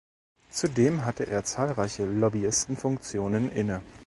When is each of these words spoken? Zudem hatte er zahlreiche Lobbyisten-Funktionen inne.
Zudem 0.49 1.05
hatte 1.05 1.27
er 1.27 1.43
zahlreiche 1.43 2.05
Lobbyisten-Funktionen 2.07 3.51
inne. 3.51 3.83